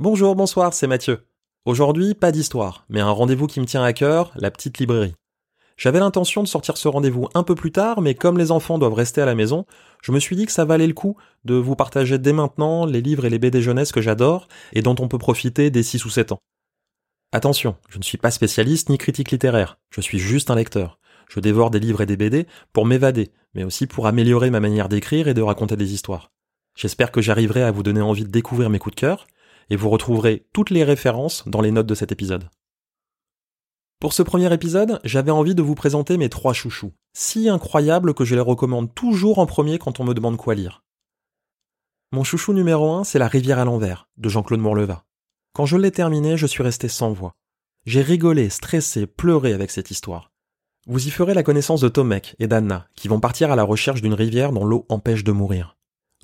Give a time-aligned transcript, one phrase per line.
[0.00, 1.26] Bonjour, bonsoir, c'est Mathieu.
[1.66, 5.14] Aujourd'hui, pas d'histoire, mais un rendez-vous qui me tient à cœur, la petite librairie.
[5.76, 8.94] J'avais l'intention de sortir ce rendez-vous un peu plus tard, mais comme les enfants doivent
[8.94, 9.66] rester à la maison,
[10.02, 13.02] je me suis dit que ça valait le coup de vous partager dès maintenant les
[13.02, 16.08] livres et les BD jeunesse que j'adore et dont on peut profiter dès 6 ou
[16.08, 16.40] 7 ans.
[17.32, 20.98] Attention, je ne suis pas spécialiste ni critique littéraire, je suis juste un lecteur.
[21.28, 24.88] Je dévore des livres et des BD pour m'évader, mais aussi pour améliorer ma manière
[24.88, 26.32] d'écrire et de raconter des histoires.
[26.74, 29.26] J'espère que j'arriverai à vous donner envie de découvrir mes coups de cœur,
[29.70, 32.50] et vous retrouverez toutes les références dans les notes de cet épisode.
[34.00, 38.24] Pour ce premier épisode, j'avais envie de vous présenter mes trois chouchous, si incroyables que
[38.24, 40.82] je les recommande toujours en premier quand on me demande quoi lire.
[42.12, 45.04] Mon chouchou numéro un, c'est La rivière à l'envers, de Jean-Claude Morleva.
[45.52, 47.34] Quand je l'ai terminé, je suis resté sans voix.
[47.86, 50.32] J'ai rigolé, stressé, pleuré avec cette histoire.
[50.86, 54.02] Vous y ferez la connaissance de Tomek et d'Anna, qui vont partir à la recherche
[54.02, 55.76] d'une rivière dont l'eau empêche de mourir.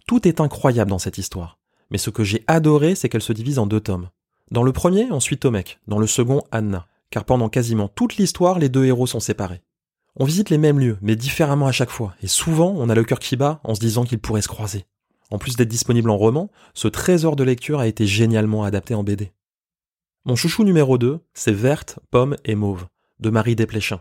[0.07, 1.56] Tout est incroyable dans cette histoire
[1.91, 4.11] mais ce que j'ai adoré, c'est qu'elle se divise en deux tomes.
[4.51, 8.59] Dans le premier, on suit Tomek, dans le second, Anna, car pendant quasiment toute l'histoire,
[8.59, 9.63] les deux héros sont séparés.
[10.19, 13.05] On visite les mêmes lieux, mais différemment à chaque fois, et souvent on a le
[13.05, 14.87] cœur qui bat en se disant qu'ils pourraient se croiser.
[15.31, 19.03] En plus d'être disponible en roman, ce trésor de lecture a été génialement adapté en
[19.03, 19.33] BD.
[20.25, 22.87] Mon chouchou numéro 2, c'est Verte, Pomme et Mauve,
[23.21, 24.01] de Marie Desplechin.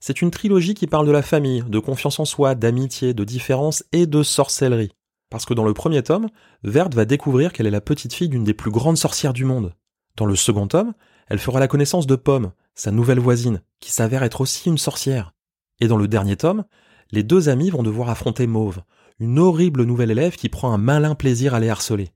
[0.00, 3.84] C'est une trilogie qui parle de la famille, de confiance en soi, d'amitié, de différence
[3.92, 4.92] et de sorcellerie.
[5.30, 6.28] Parce que dans le premier tome,
[6.62, 9.74] Verte va découvrir qu'elle est la petite fille d'une des plus grandes sorcières du monde.
[10.16, 10.94] Dans le second tome,
[11.28, 15.34] elle fera la connaissance de Pomme, sa nouvelle voisine, qui s'avère être aussi une sorcière.
[15.80, 16.64] Et dans le dernier tome,
[17.10, 18.82] les deux amis vont devoir affronter Mauve,
[19.20, 22.10] une horrible nouvelle élève qui prend un malin plaisir à les harceler.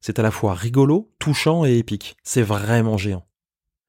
[0.00, 2.16] C'est à la fois rigolo, touchant et épique.
[2.22, 3.26] C'est vraiment géant.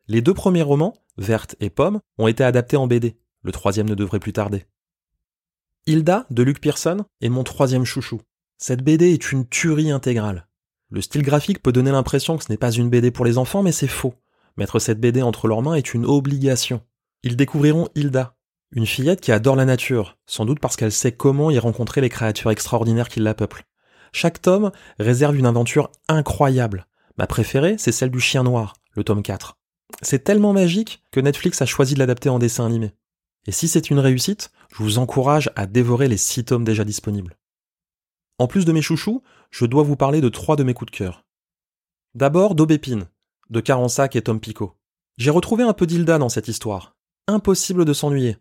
[0.08, 3.18] Les deux premiers romans, Verte et Pomme, ont été adaptés en BD.
[3.44, 4.66] Le troisième ne devrait plus tarder.
[5.86, 8.22] Hilda, de Luc Pearson, est mon troisième chouchou.
[8.62, 10.46] Cette BD est une tuerie intégrale.
[10.90, 13.64] Le style graphique peut donner l'impression que ce n'est pas une BD pour les enfants,
[13.64, 14.16] mais c'est faux.
[14.58, 16.82] Mettre cette BD entre leurs mains est une obligation.
[17.24, 18.36] Ils découvriront Hilda,
[18.74, 22.10] une fillette qui adore la nature, sans doute parce qu'elle sait comment y rencontrer les
[22.10, 23.64] créatures extraordinaires qui la peuplent.
[24.12, 26.86] Chaque tome réserve une aventure incroyable.
[27.18, 29.58] Ma préférée, c'est celle du chien noir, le tome 4.
[30.02, 32.92] C'est tellement magique que Netflix a choisi de l'adapter en dessin animé.
[33.48, 37.39] Et si c'est une réussite, je vous encourage à dévorer les 6 tomes déjà disponibles.
[38.40, 40.98] En plus de mes chouchous, je dois vous parler de trois de mes coups de
[40.98, 41.26] cœur.
[42.16, 43.10] D'abord d'Aubépine,
[43.50, 44.78] de Carensac et Tom Picot.
[45.18, 46.96] J'ai retrouvé un peu d'Hilda dans cette histoire.
[47.28, 48.38] Impossible de s'ennuyer.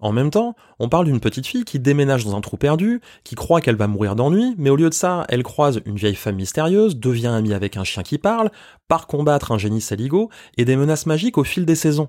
[0.00, 3.34] En même temps, on parle d'une petite fille qui déménage dans un trou perdu, qui
[3.34, 6.36] croit qu'elle va mourir d'ennui, mais au lieu de ça, elle croise une vieille femme
[6.36, 8.50] mystérieuse, devient amie avec un chien qui parle,
[8.88, 12.08] part combattre un génie saligo et des menaces magiques au fil des saisons.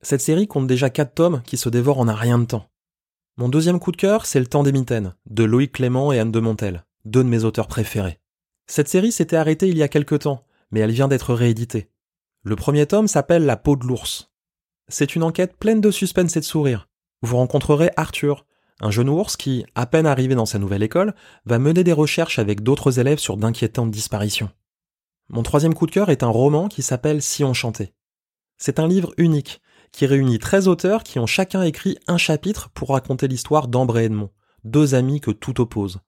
[0.00, 2.70] Cette série compte déjà quatre tomes qui se dévorent en un rien de temps.
[3.38, 6.32] Mon deuxième coup de cœur, c'est Le Temps des Mitaines, de Loïc Clément et Anne
[6.32, 8.18] de Montel, deux de mes auteurs préférés.
[8.66, 11.88] Cette série s'était arrêtée il y a quelque temps, mais elle vient d'être rééditée.
[12.42, 14.32] Le premier tome s'appelle La peau de l'ours.
[14.88, 16.88] C'est une enquête pleine de suspense et de sourire.
[17.22, 18.44] Vous rencontrerez Arthur,
[18.80, 22.40] un jeune ours qui, à peine arrivé dans sa nouvelle école, va mener des recherches
[22.40, 24.50] avec d'autres élèves sur d'inquiétantes disparitions.
[25.28, 27.94] Mon troisième coup de cœur est un roman qui s'appelle Si on chantait.
[28.56, 29.62] C'est un livre unique,
[29.92, 34.04] qui réunit 13 auteurs qui ont chacun écrit un chapitre pour raconter l'histoire d'Ambre et
[34.04, 34.30] Edmond,
[34.64, 36.00] deux amis que tout oppose.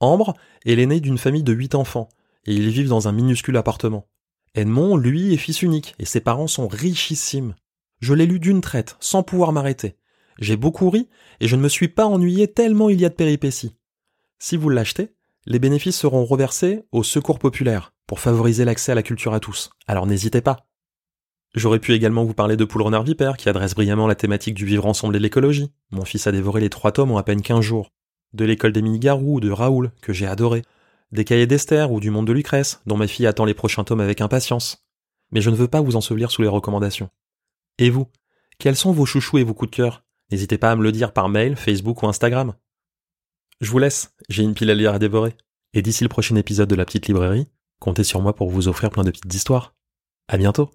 [0.00, 2.08] Ambre est l'aîné d'une famille de 8 enfants,
[2.46, 4.08] et ils vivent dans un minuscule appartement.
[4.54, 7.54] Edmond, lui, est fils unique, et ses parents sont richissimes.
[8.00, 9.96] Je l'ai lu d'une traite, sans pouvoir m'arrêter.
[10.38, 11.08] J'ai beaucoup ri,
[11.40, 13.76] et je ne me suis pas ennuyé tellement il y a de péripéties.
[14.38, 15.14] Si vous l'achetez,
[15.46, 19.70] les bénéfices seront reversés au secours populaire, pour favoriser l'accès à la culture à tous.
[19.86, 20.69] Alors n'hésitez pas.
[21.54, 24.64] J'aurais pu également vous parler de Poule Renard Vipère, qui adresse brillamment la thématique du
[24.64, 25.72] vivre ensemble et de l'écologie.
[25.90, 27.90] Mon fils a dévoré les trois tomes en à peine 15 jours.
[28.32, 30.62] De l'école d'Émilie Garou ou de Raoul, que j'ai adoré.
[31.10, 34.00] Des cahiers d'Esther ou du monde de Lucrèce, dont ma fille attend les prochains tomes
[34.00, 34.86] avec impatience.
[35.32, 37.10] Mais je ne veux pas vous ensevelir sous les recommandations.
[37.78, 38.06] Et vous?
[38.58, 40.04] Quels sont vos chouchous et vos coups de cœur?
[40.30, 42.54] N'hésitez pas à me le dire par mail, Facebook ou Instagram.
[43.60, 45.34] Je vous laisse, j'ai une pile à lire à dévorer.
[45.74, 47.48] Et d'ici le prochain épisode de la petite librairie,
[47.80, 49.74] comptez sur moi pour vous offrir plein de petites histoires.
[50.28, 50.70] À bientôt